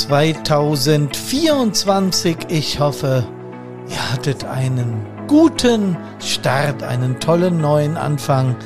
[0.00, 2.36] 2024.
[2.48, 3.24] Ich hoffe,
[3.88, 8.56] ihr hattet einen guten Start, einen tollen neuen Anfang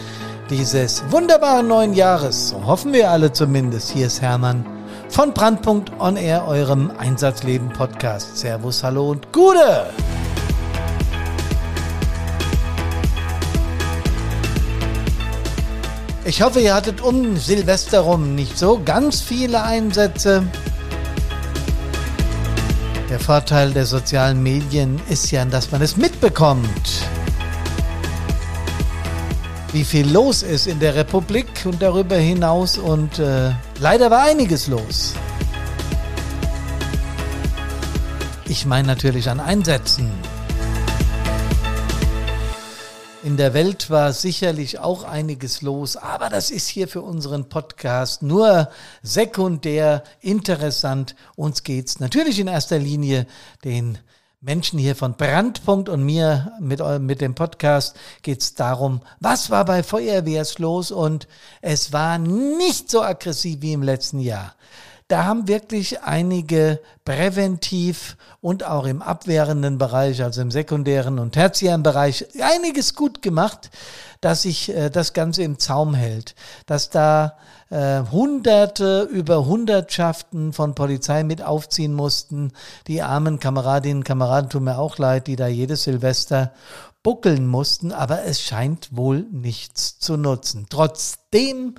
[0.48, 2.50] dieses wunderbaren neuen Jahres.
[2.50, 3.91] So hoffen wir alle zumindest.
[3.91, 4.64] Hier ist Hermann
[5.09, 8.37] von Brandpunkt On Air, eurem Einsatzleben Podcast.
[8.37, 9.91] Servus, hallo und Gute!
[16.24, 20.45] Ich hoffe, ihr hattet um Silvester rum nicht so ganz viele Einsätze.
[23.14, 27.06] Der Vorteil der sozialen Medien ist ja, dass man es mitbekommt.
[29.70, 34.66] Wie viel los ist in der Republik und darüber hinaus und äh, leider war einiges
[34.66, 35.14] los.
[38.46, 40.10] Ich meine natürlich an Einsätzen.
[43.24, 48.23] In der Welt war sicherlich auch einiges los, aber das ist hier für unseren Podcast
[48.23, 48.69] nur
[49.03, 51.17] sekundär interessant.
[51.34, 53.27] Uns geht's natürlich in erster Linie
[53.64, 53.97] den
[54.42, 59.83] Menschen hier von Brandpunkt und mir mit, mit dem Podcast geht's darum, was war bei
[59.83, 61.27] Feuerwehrs los und
[61.62, 64.55] es war nicht so aggressiv wie im letzten Jahr.
[65.15, 71.84] Da haben wirklich einige präventiv und auch im abwehrenden Bereich, also im sekundären und tertiären
[71.84, 73.70] Bereich, einiges gut gemacht,
[74.20, 76.35] dass sich äh, das Ganze im Zaum hält,
[76.67, 77.37] dass da
[77.70, 82.51] äh, Hunderte über Hundertschaften von Polizei mit aufziehen mussten.
[82.89, 86.53] Die armen Kameradinnen und Kameraden tun mir auch leid, die da jedes Silvester
[87.05, 90.67] buckeln mussten, aber es scheint wohl nichts zu nutzen.
[90.69, 91.77] Trotzdem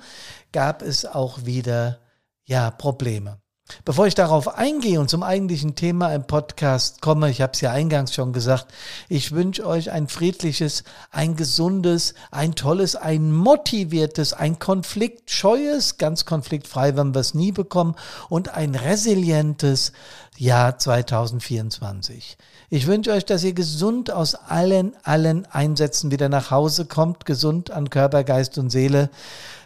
[0.52, 1.98] gab es auch wieder
[2.46, 3.40] ja, Probleme.
[3.84, 7.72] Bevor ich darauf eingehe und zum eigentlichen Thema im Podcast komme, ich habe es ja
[7.72, 8.68] eingangs schon gesagt,
[9.08, 16.96] ich wünsche euch ein friedliches, ein gesundes, ein tolles, ein motiviertes, ein konfliktscheues, ganz konfliktfrei,
[16.96, 17.96] wenn wir es nie bekommen,
[18.28, 19.90] und ein resilientes
[20.38, 22.36] Jahr 2024.
[22.68, 27.70] Ich wünsche euch, dass ihr gesund aus allen, allen Einsätzen wieder nach Hause kommt, gesund
[27.70, 29.10] an Körper, Geist und Seele.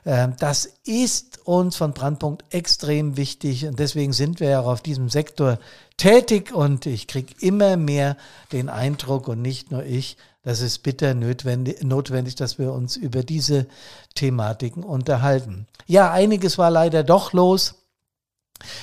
[0.04, 4.82] Ähm, das ist uns von Brandpunkt extrem wichtig und deswegen sind wir ja auch auf
[4.82, 5.58] diesem Sektor
[5.96, 8.16] tätig und ich kriege immer mehr
[8.52, 13.22] den Eindruck und nicht nur ich, das ist bitter notwendig, notwendig, dass wir uns über
[13.22, 13.66] diese
[14.14, 15.66] Thematiken unterhalten.
[15.86, 17.74] Ja, einiges war leider doch los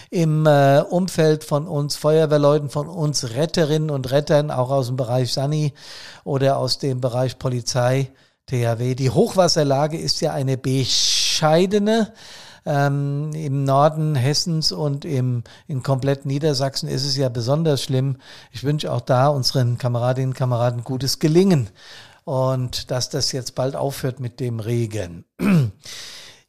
[0.09, 5.33] im äh, Umfeld von uns Feuerwehrleuten, von uns Retterinnen und Rettern, auch aus dem Bereich
[5.33, 5.73] Sani
[6.23, 8.11] oder aus dem Bereich Polizei,
[8.47, 8.95] THW.
[8.95, 12.13] Die Hochwasserlage ist ja eine bescheidene.
[12.65, 18.17] Ähm, Im Norden Hessens und im, in komplett Niedersachsen ist es ja besonders schlimm.
[18.51, 21.69] Ich wünsche auch da unseren Kameradinnen und Kameraden gutes Gelingen
[22.25, 25.23] und dass das jetzt bald aufhört mit dem Regen.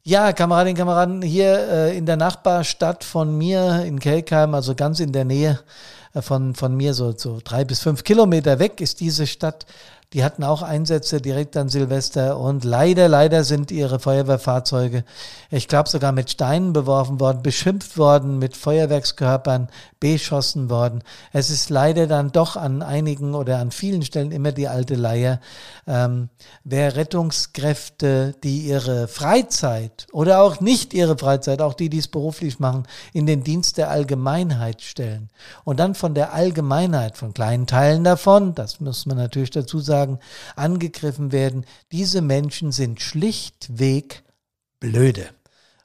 [0.09, 4.99] Ja, Kameradinnen und Kameraden, hier äh, in der Nachbarstadt von mir in Kelkheim, also ganz
[4.99, 5.59] in der Nähe
[6.15, 9.67] äh, von, von mir, so, so drei bis fünf Kilometer weg ist diese Stadt.
[10.13, 15.03] Die hatten auch Einsätze direkt an Silvester und leider, leider sind ihre Feuerwehrfahrzeuge,
[15.51, 19.67] ich glaube sogar mit Steinen beworfen worden, beschimpft worden, mit Feuerwerkskörpern
[19.99, 21.03] beschossen worden.
[21.31, 25.41] Es ist leider dann doch an einigen oder an vielen Stellen immer die alte Leier.
[25.85, 26.29] Ähm,
[26.63, 32.59] wer Rettungskräfte, die ihre Freizeit oder auch nicht ihre Freizeit, auch die, die es beruflich
[32.59, 35.29] machen, in den Dienst der Allgemeinheit stellen
[35.65, 39.98] und dann von der Allgemeinheit, von kleinen Teilen davon, das muss man natürlich dazu sagen,
[40.55, 44.23] angegriffen werden, diese Menschen sind schlichtweg
[44.79, 45.29] blöde.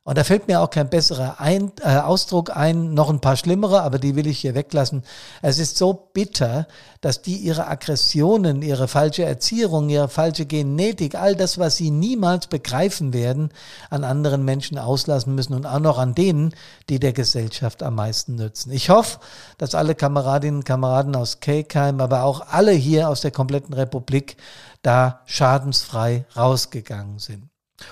[0.07, 3.81] Und da fällt mir auch kein besserer ein, äh, Ausdruck ein, noch ein paar schlimmere,
[3.81, 5.03] aber die will ich hier weglassen.
[5.41, 6.67] Es ist so bitter,
[7.01, 12.49] dass die ihre Aggressionen, ihre falsche Erziehung, ihre falsche Genetik, all das, was sie niemals
[12.49, 13.49] begreifen werden,
[13.89, 16.55] an anderen Menschen auslassen müssen und auch noch an denen,
[16.91, 18.73] die der Gesellschaft am meisten nützen.
[18.73, 19.21] Ich hoffe,
[19.57, 24.37] dass alle Kameradinnen und Kameraden aus Kelkheim, aber auch alle hier aus der kompletten Republik
[24.83, 27.49] da schadensfrei rausgegangen sind.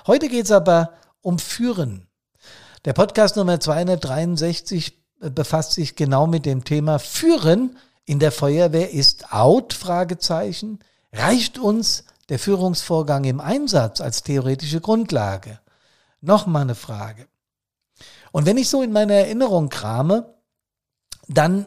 [0.07, 0.91] Heute geht's aber
[1.23, 2.07] um Führen.
[2.85, 9.33] Der Podcast Nummer 263 befasst sich genau mit dem Thema Führen in der Feuerwehr ist
[9.33, 9.73] out?
[9.73, 10.81] Fragezeichen.
[11.13, 15.61] Reicht uns der Führungsvorgang im Einsatz als theoretische Grundlage?
[16.21, 17.29] Nochmal eine Frage.
[18.33, 20.35] Und wenn ich so in meiner Erinnerung krame,
[21.29, 21.67] dann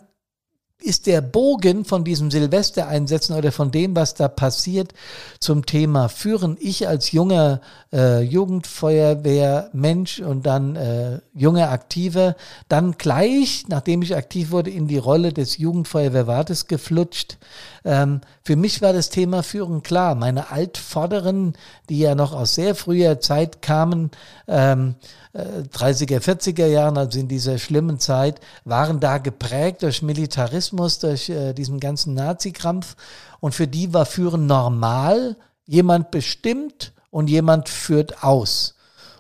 [0.82, 4.94] ist der Bogen von diesem Silvestereinsätzen oder von dem, was da passiert,
[5.40, 6.58] zum Thema Führen.
[6.60, 7.62] Ich als junger
[7.92, 12.36] äh, Jugendfeuerwehrmensch und dann äh, junger Aktiver,
[12.68, 17.38] dann gleich, nachdem ich aktiv wurde, in die Rolle des Jugendfeuerwehrwartes geflutscht.
[17.84, 20.14] Ähm, Für mich war das Thema Führen klar.
[20.14, 21.54] Meine Altvorderen,
[21.90, 24.12] die ja noch aus sehr früher Zeit kamen,
[24.48, 24.94] ähm,
[25.34, 31.54] 30er, 40er Jahren, also in dieser schlimmen Zeit, waren da geprägt durch Militarismus, durch äh,
[31.54, 32.96] diesen ganzen Nazi-Krampf.
[33.40, 35.38] Und für die war Führen normal.
[35.66, 38.76] Jemand bestimmt und jemand führt aus.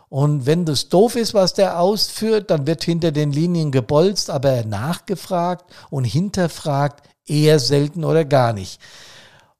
[0.07, 4.63] Und wenn das doof ist, was der ausführt, dann wird hinter den Linien gebolzt, aber
[4.65, 8.79] nachgefragt und hinterfragt eher selten oder gar nicht.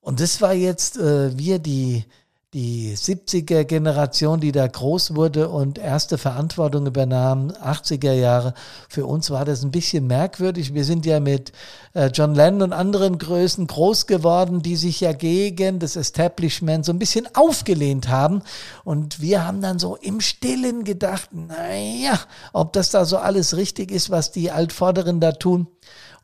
[0.06, 2.06] Und das war jetzt äh, wir, die,
[2.54, 8.54] die 70er Generation, die da groß wurde und erste Verantwortung übernahm, 80er Jahre.
[8.88, 10.76] Für uns war das ein bisschen merkwürdig.
[10.76, 11.54] Wir sind ja mit
[11.96, 16.94] äh, John Lennon und anderen Größen groß geworden, die sich ja gegen das Establishment so
[16.94, 18.44] ein bisschen aufgelehnt haben.
[18.84, 22.20] Und wir haben dann so im Stillen gedacht, naja,
[22.54, 25.66] ob das da so alles richtig ist, was die Altvorderen da tun.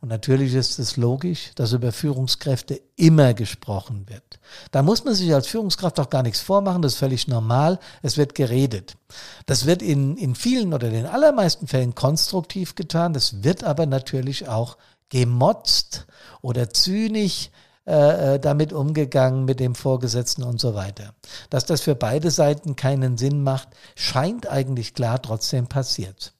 [0.01, 4.39] Und natürlich ist es logisch, dass über Führungskräfte immer gesprochen wird.
[4.71, 7.79] Da muss man sich als Führungskraft auch gar nichts vormachen, das ist völlig normal.
[8.01, 8.97] Es wird geredet.
[9.45, 13.13] Das wird in, in vielen oder den allermeisten Fällen konstruktiv getan.
[13.13, 14.77] Das wird aber natürlich auch
[15.09, 16.07] gemotzt
[16.41, 17.51] oder zynisch
[17.85, 21.13] äh, äh, damit umgegangen mit dem Vorgesetzten und so weiter.
[21.49, 26.33] Dass das für beide Seiten keinen Sinn macht, scheint eigentlich klar, trotzdem passiert.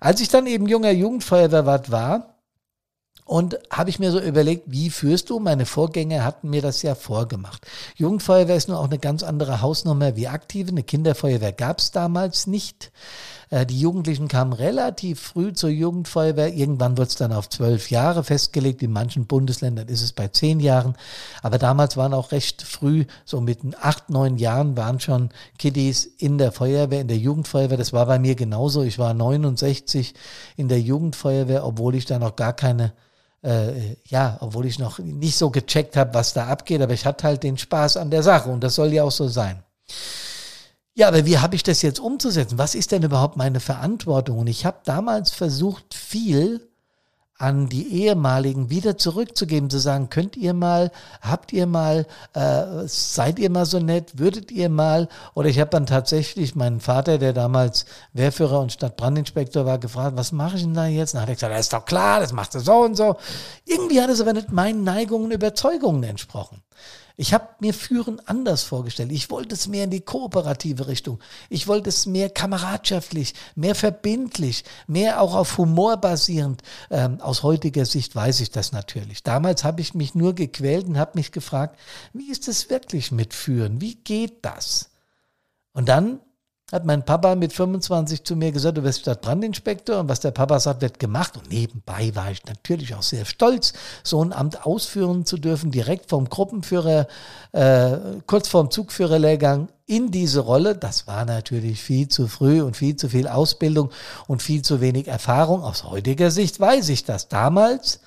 [0.00, 2.29] Als ich dann eben junger Jugendfeuerwehrwart war,
[3.30, 5.38] und habe ich mir so überlegt, wie führst du?
[5.38, 7.64] Meine Vorgänger hatten mir das ja vorgemacht.
[7.94, 10.72] Jugendfeuerwehr ist nur auch eine ganz andere Hausnummer wie aktive.
[10.72, 12.90] Eine Kinderfeuerwehr gab es damals nicht.
[13.50, 16.52] Äh, die Jugendlichen kamen relativ früh zur Jugendfeuerwehr.
[16.52, 18.82] Irgendwann wird es dann auf zwölf Jahre festgelegt.
[18.82, 20.96] In manchen Bundesländern ist es bei zehn Jahren.
[21.40, 26.36] Aber damals waren auch recht früh, so mit acht, neun Jahren, waren schon Kiddies in
[26.36, 27.78] der Feuerwehr, in der Jugendfeuerwehr.
[27.78, 28.82] Das war bei mir genauso.
[28.82, 30.14] Ich war 69
[30.56, 32.92] in der Jugendfeuerwehr, obwohl ich da noch gar keine
[33.42, 37.24] äh, ja, obwohl ich noch nicht so gecheckt habe, was da abgeht, aber ich hatte
[37.24, 39.62] halt den Spaß an der Sache und das soll ja auch so sein.
[40.94, 42.58] Ja, aber wie habe ich das jetzt umzusetzen?
[42.58, 44.38] Was ist denn überhaupt meine Verantwortung?
[44.38, 46.69] Und ich habe damals versucht, viel
[47.40, 50.92] an die ehemaligen wieder zurückzugeben, zu sagen, könnt ihr mal,
[51.22, 55.70] habt ihr mal, äh, seid ihr mal so nett, würdet ihr mal, oder ich habe
[55.70, 60.74] dann tatsächlich meinen Vater, der damals Wehrführer und Stadtbrandinspektor war, gefragt, was mache ich denn
[60.74, 61.14] da jetzt?
[61.14, 63.16] Dann hat er gesagt, das ist doch klar, das machst du so und so.
[63.64, 66.60] Irgendwie hat es aber nicht meinen Neigungen und Überzeugungen entsprochen.
[67.20, 69.12] Ich habe mir Führen anders vorgestellt.
[69.12, 71.20] Ich wollte es mehr in die kooperative Richtung.
[71.50, 76.62] Ich wollte es mehr kameradschaftlich, mehr verbindlich, mehr auch auf Humor basierend.
[76.90, 79.22] Ähm, aus heutiger Sicht weiß ich das natürlich.
[79.22, 81.78] Damals habe ich mich nur gequält und habe mich gefragt,
[82.14, 83.82] wie ist es wirklich mit Führen?
[83.82, 84.88] Wie geht das?
[85.74, 86.20] Und dann
[86.72, 90.60] hat mein Papa mit 25 zu mir gesagt, du wirst Stadtbrandinspektor und was der Papa
[90.60, 91.36] sagt, wird gemacht.
[91.36, 93.72] Und nebenbei war ich natürlich auch sehr stolz,
[94.02, 97.06] so ein Amt ausführen zu dürfen, direkt vom Gruppenführer,
[97.52, 97.96] äh,
[98.26, 100.76] kurz vorm Zugführerlehrgang in diese Rolle.
[100.76, 103.90] Das war natürlich viel zu früh und viel zu viel Ausbildung
[104.28, 105.64] und viel zu wenig Erfahrung.
[105.64, 107.28] Aus heutiger Sicht weiß ich das.
[107.28, 108.00] Damals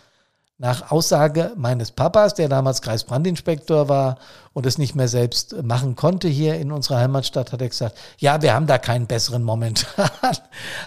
[0.63, 4.17] nach Aussage meines Papas, der damals Kreisbrandinspektor war
[4.53, 8.41] und es nicht mehr selbst machen konnte hier in unserer Heimatstadt, hat er gesagt, ja,
[8.41, 10.07] wir haben da keinen besseren momentan.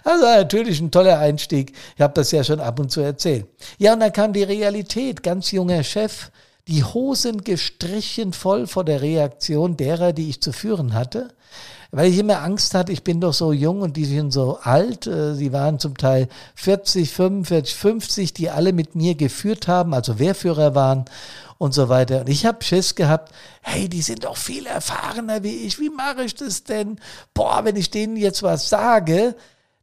[0.02, 1.74] Also natürlich ein toller Einstieg.
[1.94, 3.46] Ich habe das ja schon ab und zu erzählt.
[3.76, 5.22] Ja, und dann kam die Realität.
[5.22, 6.30] Ganz junger Chef,
[6.68, 11.35] die Hosen gestrichen voll vor der Reaktion derer, die ich zu führen hatte
[11.90, 15.06] weil ich immer Angst hatte, ich bin doch so jung und die sind so alt.
[15.06, 20.18] Äh, sie waren zum Teil 40, 45, 50, die alle mit mir geführt haben, also
[20.18, 21.04] Wehrführer waren
[21.58, 22.20] und so weiter.
[22.20, 23.32] Und ich habe Schiss gehabt,
[23.62, 25.78] hey, die sind doch viel erfahrener wie ich.
[25.78, 27.00] Wie mache ich das denn?
[27.34, 29.34] Boah, wenn ich denen jetzt was sage,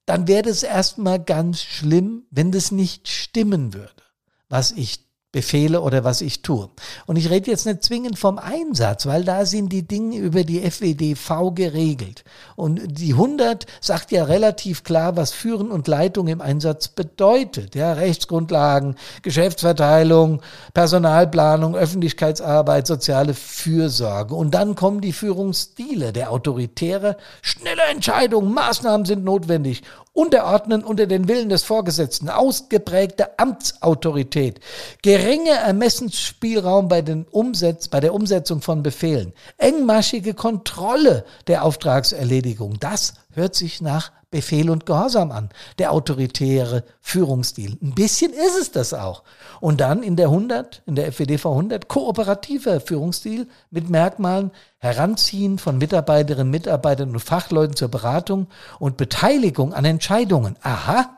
[0.06, 4.04] dann wäre das erstmal ganz schlimm, wenn das nicht stimmen würde,
[4.50, 5.00] was ich
[5.34, 6.70] befehle oder was ich tue.
[7.08, 10.62] Und ich rede jetzt nicht zwingend vom Einsatz, weil da sind die Dinge über die
[10.62, 12.24] FWDV geregelt.
[12.56, 17.76] Und die 100 sagt ja relativ klar, was Führen und Leitung im Einsatz bedeutet.
[17.76, 20.42] Ja, Rechtsgrundlagen, Geschäftsverteilung,
[20.74, 24.36] Personalplanung, Öffentlichkeitsarbeit, soziale Fürsorge.
[24.36, 29.82] Und dann kommen die Führungsstile, der autoritäre, schnelle Entscheidungen, Maßnahmen sind notwendig
[30.14, 34.60] unterordnen unter den Willen des Vorgesetzten, ausgeprägte Amtsautorität,
[35.02, 42.80] geringer Ermessensspielraum bei, den Umsetz bei der Umsetzung von Befehlen, engmaschige Kontrolle der Auftragserledigung.
[42.80, 47.78] Das hört sich nach Befehl und Gehorsam an, der autoritäre Führungsstil.
[47.84, 49.22] Ein bisschen ist es das auch.
[49.62, 54.50] Und dann in der 100, in der FWDV 100, kooperativer Führungsstil mit Merkmalen
[54.80, 58.48] Heranziehen von Mitarbeiterinnen, Mitarbeitern und Fachleuten zur Beratung
[58.80, 60.58] und Beteiligung an Entscheidungen.
[60.64, 61.16] Aha,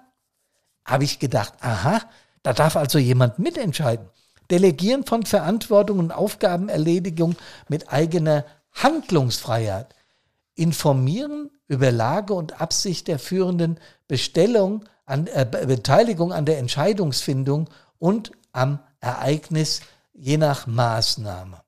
[0.83, 2.01] habe ich gedacht, aha,
[2.43, 4.07] da darf also jemand mitentscheiden.
[4.51, 7.37] Delegieren von Verantwortung und Aufgabenerledigung
[7.69, 8.43] mit eigener
[8.73, 9.94] Handlungsfreiheit.
[10.55, 17.69] Informieren über Lage und Absicht der führenden Bestellung an, äh, Beteiligung an der Entscheidungsfindung
[17.99, 19.81] und am Ereignis
[20.13, 21.61] je nach Maßnahme.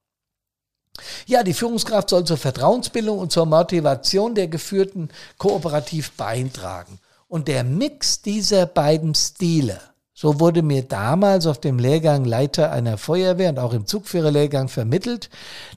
[1.25, 6.99] Ja, die Führungskraft soll zur Vertrauensbildung und zur Motivation der Geführten kooperativ beitragen.
[7.27, 9.79] Und der Mix dieser beiden Stile,
[10.19, 15.29] so wurde mir damals auf dem Lehrgang Leiter einer Feuerwehr und auch im Zugführerlehrgang vermittelt,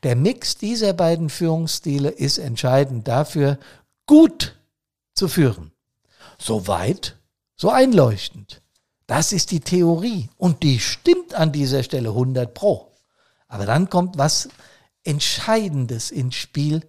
[0.03, 3.59] der Mix dieser beiden Führungsstile ist entscheidend dafür,
[4.07, 4.57] gut
[5.13, 5.73] zu führen.
[6.39, 7.19] Soweit,
[7.55, 8.63] so einleuchtend.
[9.07, 12.97] Das ist die Theorie und die stimmt an dieser Stelle 100 pro.
[13.47, 14.49] Aber dann kommt was
[15.05, 16.89] Entscheidendes ins Spiel,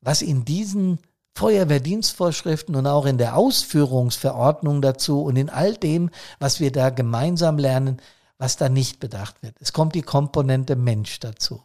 [0.00, 0.98] was in diesen
[1.36, 7.58] Feuerwehrdienstvorschriften und auch in der Ausführungsverordnung dazu und in all dem, was wir da gemeinsam
[7.58, 7.98] lernen,
[8.38, 9.54] was da nicht bedacht wird.
[9.60, 11.60] Es kommt die Komponente Mensch dazu.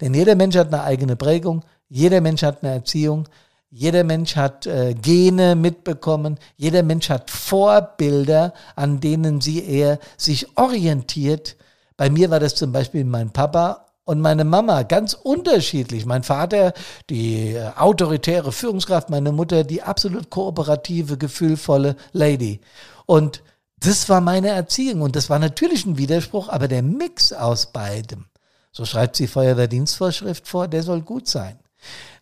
[0.00, 3.28] Denn jeder Mensch hat eine eigene Prägung, jeder Mensch hat eine Erziehung,
[3.70, 10.56] jeder Mensch hat äh, Gene mitbekommen, jeder Mensch hat Vorbilder, an denen sie er sich
[10.56, 11.56] orientiert.
[11.96, 16.06] Bei mir war das zum Beispiel mein Papa und meine Mama ganz unterschiedlich.
[16.06, 16.72] Mein Vater,
[17.10, 22.60] die äh, autoritäre Führungskraft, meine Mutter, die absolut kooperative, gefühlvolle Lady.
[23.06, 23.42] Und
[23.78, 28.26] das war meine Erziehung und das war natürlich ein Widerspruch, aber der Mix aus beidem,
[28.72, 31.58] so schreibt sie Feuerwehrdienstvorschrift vor, der soll gut sein.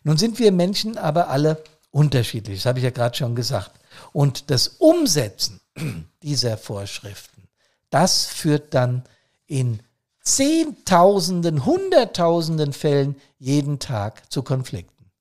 [0.03, 3.71] Nun sind wir Menschen aber alle unterschiedlich, das habe ich ja gerade schon gesagt.
[4.11, 5.61] Und das Umsetzen
[6.23, 7.43] dieser Vorschriften,
[7.89, 9.03] das führt dann
[9.47, 9.79] in
[10.23, 15.11] Zehntausenden, Hunderttausenden Fällen jeden Tag zu Konflikten.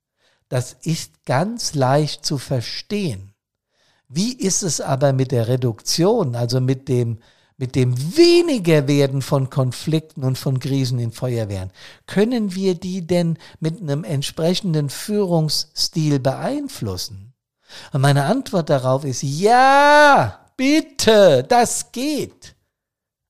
[0.49, 3.32] Das ist ganz leicht zu verstehen.
[4.09, 7.18] Wie ist es aber mit der Reduktion, also mit dem,
[7.56, 11.73] mit dem weniger werden von Konflikten und von Krisen in Feuerwehren?
[12.06, 17.32] Können wir die denn mit einem entsprechenden Führungsstil beeinflussen?
[17.92, 22.54] Und meine Antwort darauf ist ja, bitte, das geht.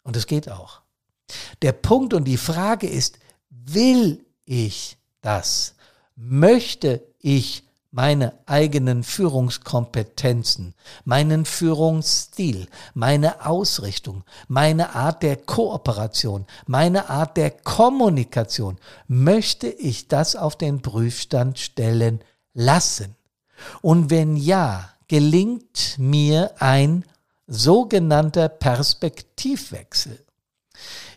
[0.03, 0.82] Und es geht auch.
[1.63, 3.19] Der Punkt und die Frage ist,
[3.51, 5.75] will ich das?
[6.17, 10.75] Möchte ich meine eigenen Führungskompetenzen,
[11.05, 20.37] meinen Führungsstil, meine Ausrichtung, meine Art der Kooperation, meine Art der Kommunikation, möchte ich das
[20.37, 22.21] auf den Prüfstand stellen
[22.55, 23.15] lassen?
[23.83, 27.05] Und wenn ja, gelingt mir ein
[27.47, 30.19] sogenannter Perspektivwechsel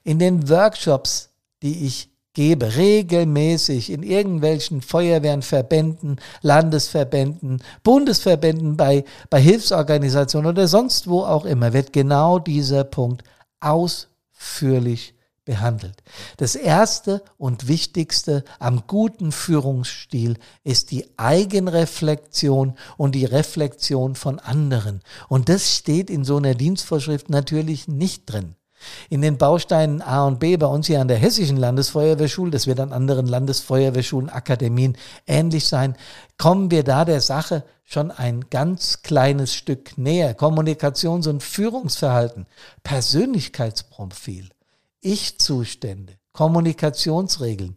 [0.06, 1.32] in den Workshops,
[1.62, 11.08] die ich gebe, regelmäßig in irgendwelchen Feuerwehren, Verbänden, Landesverbänden, Bundesverbänden, bei, bei Hilfsorganisationen oder sonst
[11.10, 13.24] wo auch immer, wird genau dieser Punkt
[13.60, 16.04] ausführlich behandelt.
[16.38, 25.02] Das erste und wichtigste am guten Führungsstil ist die Eigenreflexion und die Reflexion von anderen.
[25.30, 28.56] Und das steht in so einer Dienstvorschrift natürlich nicht drin
[29.10, 32.80] in den Bausteinen A und B bei uns hier an der Hessischen Landesfeuerwehrschule, das wird
[32.80, 35.96] an anderen Landesfeuerwehrschulen, Akademien ähnlich sein,
[36.38, 40.36] kommen wir da der Sache schon ein ganz kleines Stück näher.
[40.36, 42.48] Kommunikations- und Führungsverhalten,
[42.84, 44.50] Persönlichkeitsprofil,
[45.01, 47.75] Ich-Zustände, Kommunikationsregeln,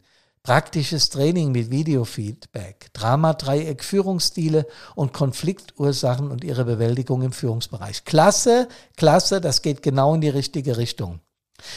[0.49, 8.07] Praktisches Training mit Videofeedback, Dramadreieck, Führungsstile und Konfliktursachen und ihre Bewältigung im Führungsbereich.
[8.07, 11.21] Klasse, klasse, das geht genau in die richtige Richtung.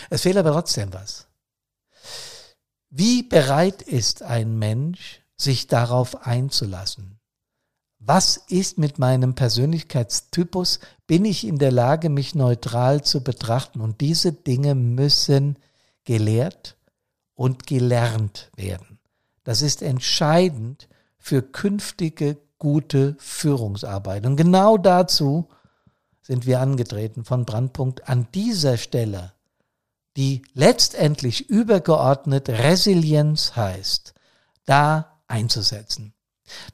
[0.10, 1.28] Es fehlt aber trotzdem was.
[2.90, 7.20] Wie bereit ist ein Mensch, sich darauf einzulassen?
[8.00, 10.80] Was ist mit meinem Persönlichkeitstypus?
[11.08, 13.82] Bin ich in der Lage, mich neutral zu betrachten?
[13.82, 15.60] Und diese Dinge müssen
[16.06, 16.78] gelehrt
[17.42, 19.00] und gelernt werden.
[19.44, 24.28] Das ist entscheidend für künftige gute Führungsarbeit.
[24.28, 25.50] Und genau dazu
[26.22, 29.34] sind wir angetreten von Brandpunkt an dieser Stelle,
[30.18, 34.14] die letztendlich übergeordnet Resilienz heißt,
[34.68, 36.14] da einzusetzen.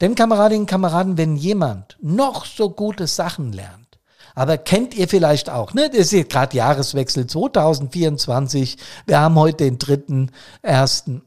[0.01, 3.86] Denn Kameradinnen und Kameraden, wenn jemand noch so gute Sachen lernt,
[4.37, 5.89] aber kennt ihr vielleicht auch, ne?
[5.89, 8.77] Das ist gerade Jahreswechsel 2024.
[9.07, 10.29] Wir haben heute den dritten,
[10.61, 11.23] ersten.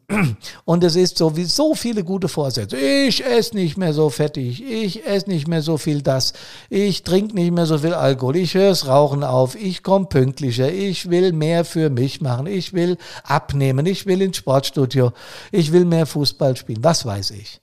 [0.64, 2.76] Und es ist sowieso viele gute Vorsätze.
[2.76, 4.62] Ich esse nicht mehr so fettig.
[4.62, 6.34] Ich esse nicht mehr so viel das.
[6.68, 8.36] Ich trinke nicht mehr so viel Alkohol.
[8.36, 9.56] Ich höre das Rauchen auf.
[9.56, 10.72] Ich komme pünktlicher.
[10.72, 12.46] Ich will mehr für mich machen.
[12.46, 13.86] Ich will abnehmen.
[13.86, 15.10] Ich will ins Sportstudio.
[15.50, 16.84] Ich will mehr Fußball spielen.
[16.84, 17.60] Was weiß ich.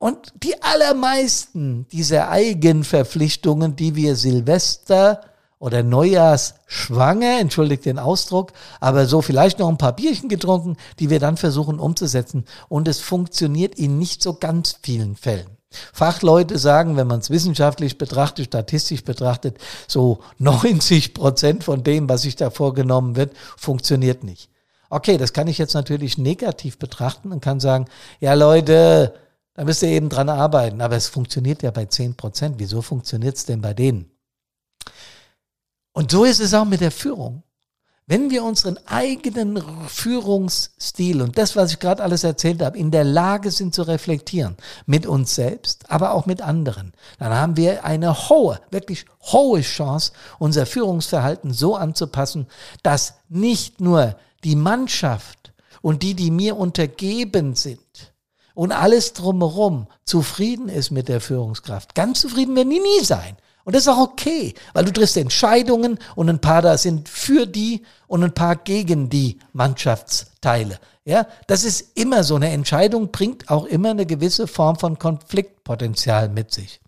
[0.00, 5.20] Und die allermeisten dieser Eigenverpflichtungen, die wir Silvester
[5.58, 11.20] oder Neujahrsschwanger, entschuldigt den Ausdruck, aber so vielleicht noch ein paar Bierchen getrunken, die wir
[11.20, 12.46] dann versuchen umzusetzen.
[12.70, 15.58] Und es funktioniert in nicht so ganz vielen Fällen.
[15.92, 22.22] Fachleute sagen, wenn man es wissenschaftlich betrachtet, statistisch betrachtet, so 90 Prozent von dem, was
[22.22, 24.48] sich da vorgenommen wird, funktioniert nicht.
[24.88, 27.84] Okay, das kann ich jetzt natürlich negativ betrachten und kann sagen,
[28.18, 29.12] ja Leute,
[29.54, 30.80] da müsst ihr eben dran arbeiten.
[30.80, 32.56] Aber es funktioniert ja bei 10 Prozent.
[32.58, 34.10] Wieso funktioniert es denn bei denen?
[35.92, 37.42] Und so ist es auch mit der Führung.
[38.06, 43.04] Wenn wir unseren eigenen Führungsstil und das, was ich gerade alles erzählt habe, in der
[43.04, 48.28] Lage sind zu reflektieren, mit uns selbst, aber auch mit anderen, dann haben wir eine
[48.28, 52.48] hohe, wirklich hohe Chance, unser Führungsverhalten so anzupassen,
[52.82, 58.12] dass nicht nur die Mannschaft und die, die mir untergeben sind,
[58.54, 61.94] und alles drumherum zufrieden ist mit der Führungskraft.
[61.94, 63.36] Ganz zufrieden werden die nie sein.
[63.64, 67.46] Und das ist auch okay, weil du triffst Entscheidungen und ein paar da sind für
[67.46, 70.80] die und ein paar gegen die Mannschaftsteile.
[71.04, 72.36] Ja, das ist immer so.
[72.36, 76.80] Eine Entscheidung bringt auch immer eine gewisse Form von Konfliktpotenzial mit sich.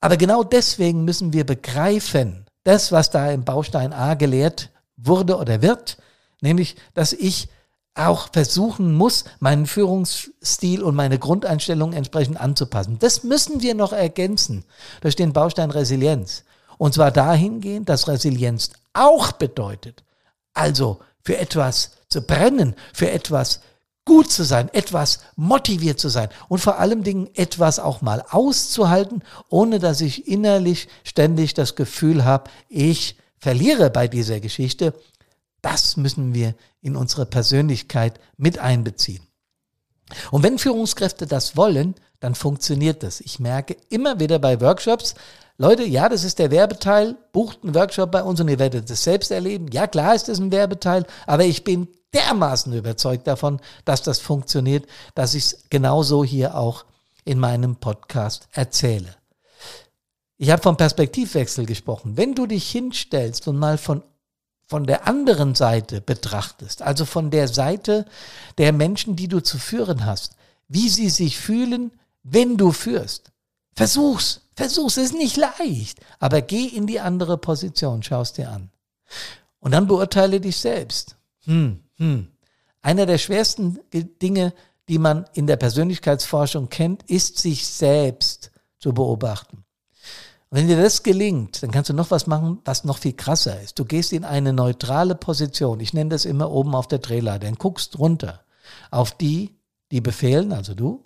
[0.00, 5.62] Aber genau deswegen müssen wir begreifen, das, was da im Baustein A gelehrt wurde oder
[5.62, 5.98] wird,
[6.40, 7.48] nämlich, dass ich
[7.96, 12.98] auch versuchen muss, meinen Führungsstil und meine Grundeinstellung entsprechend anzupassen.
[12.98, 14.64] Das müssen wir noch ergänzen
[15.00, 16.44] durch den Baustein Resilienz.
[16.78, 20.04] Und zwar dahingehend, dass Resilienz auch bedeutet,
[20.52, 23.60] also für etwas zu brennen, für etwas
[24.04, 29.22] gut zu sein, etwas motiviert zu sein und vor allem Dingen etwas auch mal auszuhalten,
[29.48, 34.94] ohne dass ich innerlich ständig das Gefühl habe, ich verliere bei dieser Geschichte
[35.66, 39.26] das müssen wir in unsere Persönlichkeit mit einbeziehen.
[40.30, 43.20] Und wenn Führungskräfte das wollen, dann funktioniert das.
[43.20, 45.16] Ich merke immer wieder bei Workshops,
[45.58, 49.02] Leute, ja, das ist der Werbeteil, bucht einen Workshop bei uns und ihr werdet es
[49.02, 49.66] selbst erleben.
[49.72, 54.86] Ja, klar ist das ein Werbeteil, aber ich bin dermaßen überzeugt davon, dass das funktioniert,
[55.16, 56.84] dass ich es genauso hier auch
[57.24, 59.16] in meinem Podcast erzähle.
[60.36, 62.16] Ich habe vom Perspektivwechsel gesprochen.
[62.16, 64.04] Wenn du dich hinstellst und mal von
[64.66, 68.04] von der anderen Seite betrachtest, also von der Seite
[68.58, 70.36] der Menschen, die du zu führen hast,
[70.68, 73.30] wie sie sich fühlen, wenn du führst.
[73.74, 78.70] Versuch's, versuch's, ist nicht leicht, aber geh in die andere Position, schau's dir an.
[79.60, 81.16] Und dann beurteile dich selbst.
[81.44, 82.28] Hm, hm.
[82.82, 84.52] Einer der schwersten Dinge,
[84.88, 89.65] die man in der Persönlichkeitsforschung kennt, ist sich selbst zu beobachten.
[90.50, 93.60] Und wenn dir das gelingt, dann kannst du noch was machen, was noch viel krasser
[93.60, 93.78] ist.
[93.78, 95.80] Du gehst in eine neutrale Position.
[95.80, 97.46] Ich nenne das immer oben auf der Drehleiter.
[97.46, 98.44] Dann guckst runter
[98.90, 99.58] auf die,
[99.90, 101.02] die befehlen, also du,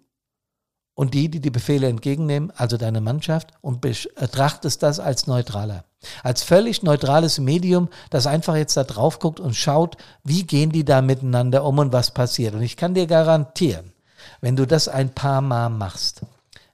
[0.94, 5.84] und die, die die Befehle entgegennehmen, also deine Mannschaft, und betrachtest das als neutraler.
[6.22, 10.84] Als völlig neutrales Medium, das einfach jetzt da drauf guckt und schaut, wie gehen die
[10.84, 12.54] da miteinander um und was passiert.
[12.54, 13.92] Und ich kann dir garantieren,
[14.42, 16.20] wenn du das ein paar Mal machst,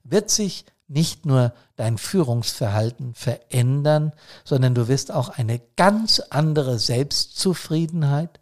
[0.02, 4.12] wird sich nicht nur dein Führungsverhalten verändern,
[4.44, 8.40] sondern du wirst auch eine ganz andere Selbstzufriedenheit,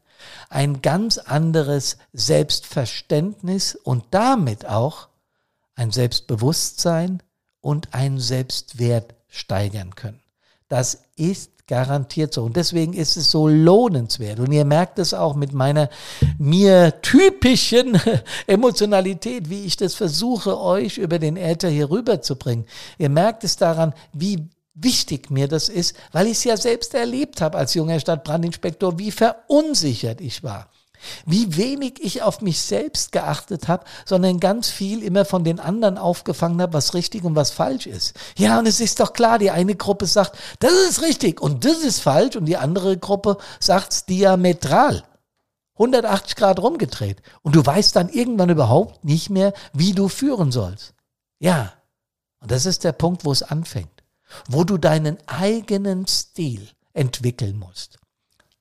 [0.51, 5.09] ein ganz anderes Selbstverständnis und damit auch
[5.75, 7.23] ein Selbstbewusstsein
[7.61, 10.21] und ein Selbstwert steigern können.
[10.69, 12.45] Das ist Garantiert so.
[12.45, 14.39] Und deswegen ist es so lohnenswert.
[14.39, 15.89] Und ihr merkt es auch mit meiner
[16.39, 17.99] mir typischen
[18.47, 22.67] Emotionalität, wie ich das versuche, euch über den Äther hier rüberzubringen.
[22.99, 27.41] Ihr merkt es daran, wie wichtig mir das ist, weil ich es ja selbst erlebt
[27.41, 30.69] habe als junger Stadtbrandinspektor, wie verunsichert ich war
[31.27, 35.99] wie wenig ich auf mich selbst geachtet habe, sondern ganz viel immer von den anderen
[35.99, 38.15] aufgefangen habe, was richtig und was falsch ist.
[38.37, 41.79] Ja, und es ist doch klar, die eine Gruppe sagt, das ist richtig und das
[41.79, 45.05] ist falsch und die andere Gruppe sagt es diametral.
[45.75, 47.21] 180 Grad rumgedreht.
[47.43, 50.95] Und du weißt dann irgendwann überhaupt nicht mehr, wie du führen sollst.
[51.39, 51.73] Ja.
[52.41, 54.05] Und das ist der Punkt, wo es anfängt.
[54.49, 57.99] Wo du deinen eigenen Stil entwickeln musst.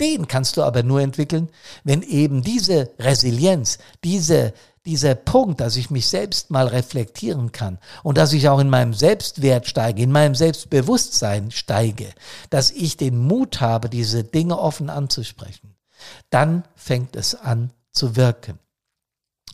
[0.04, 1.48] Den kannst du aber nur entwickeln,
[1.86, 4.52] wenn eben diese Resilienz, diese,
[4.86, 8.94] dieser Punkt, dass ich mich selbst mal reflektieren kann und dass ich auch in meinem
[8.94, 12.12] Selbstwert steige, in meinem Selbstbewusstsein steige,
[12.50, 15.74] dass ich den Mut habe, diese Dinge offen anzusprechen,
[16.30, 18.60] dann fängt es an zu wirken.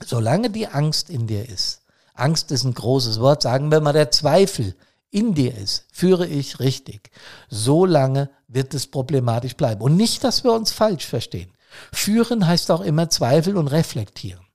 [0.04, 1.84] Solange die Angst in dir ist,
[2.16, 4.74] Angst ist ein großes Wort, sagen wir mal der Zweifel,
[5.12, 7.10] in dir ist, führe ich richtig,
[7.50, 9.82] so lange wird es problematisch bleiben.
[9.82, 11.52] Und nicht, dass wir uns falsch verstehen.
[11.92, 14.46] Führen heißt auch immer Zweifel und reflektieren.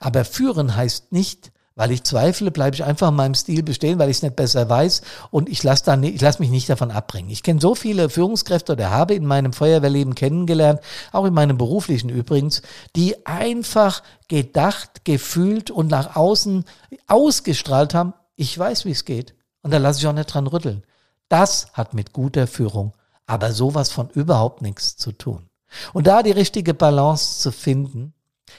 [0.00, 4.08] Aber führen heißt nicht, weil ich zweifle, bleibe ich einfach in meinem Stil bestehen, weil
[4.08, 7.30] ich es nicht besser weiß und ich lasse dann, mich nicht davon abbringen.
[7.30, 10.80] Ich kenne so viele Führungskräfte oder habe in meinem Feuerwehrleben kennengelernt,
[11.10, 12.62] auch in meinem beruflichen übrigens,
[12.94, 16.64] die einfach gedacht, gefühlt und nach außen
[17.08, 19.34] ausgestrahlt haben, ich weiß, wie es geht.
[19.64, 20.84] Und da lasse ich auch nicht dran rütteln.
[21.28, 22.92] Das hat mit guter Führung
[23.26, 25.48] aber sowas von überhaupt nichts zu tun.
[25.92, 28.14] Und da die richtige Balance zu finden,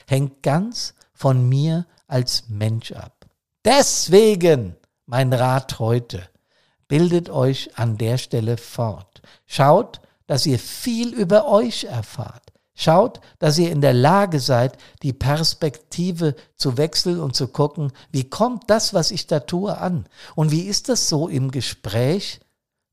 [0.06, 3.26] hängt ganz von mir als Mensch ab.
[3.64, 6.28] Deswegen mein Rat heute.
[6.88, 9.22] Bildet euch an der Stelle fort.
[9.46, 12.45] Schaut, dass ihr viel über euch erfahrt.
[12.78, 18.28] Schaut, dass ihr in der Lage seid, die Perspektive zu wechseln und zu gucken, wie
[18.28, 20.06] kommt das, was ich da tue, an?
[20.34, 22.40] Und wie ist das so im Gespräch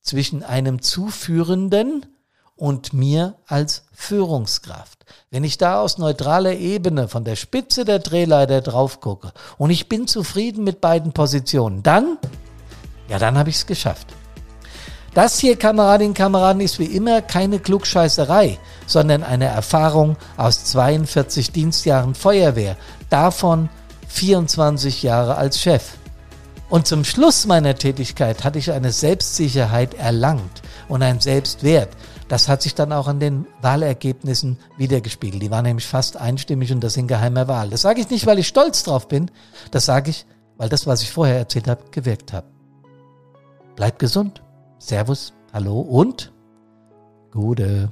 [0.01, 2.05] zwischen einem Zuführenden
[2.55, 5.05] und mir als Führungskraft.
[5.31, 9.89] Wenn ich da aus neutraler Ebene von der Spitze der Drehleiter drauf gucke und ich
[9.89, 12.17] bin zufrieden mit beiden Positionen, dann,
[13.09, 14.13] ja, dann habe ich es geschafft.
[15.13, 21.51] Das hier, Kameradinnen und Kameraden, ist wie immer keine Klugscheißerei, sondern eine Erfahrung aus 42
[21.51, 22.77] Dienstjahren Feuerwehr,
[23.09, 23.69] davon
[24.07, 25.97] 24 Jahre als Chef.
[26.69, 31.89] Und zum Schluss meiner Tätigkeit hatte ich eine Selbstsicherheit erlangt und einen Selbstwert,
[32.27, 35.43] das hat sich dann auch an den Wahlergebnissen wiedergespiegelt.
[35.43, 37.69] Die waren nämlich fast einstimmig und das in geheimer Wahl.
[37.69, 39.29] Das sage ich nicht, weil ich stolz drauf bin.
[39.69, 40.25] Das sage ich,
[40.57, 42.45] weil das, was ich vorher erzählt habe, gewirkt hat.
[43.75, 44.41] Bleibt gesund.
[44.85, 46.33] Servus, hallo und
[47.31, 47.89] Gute.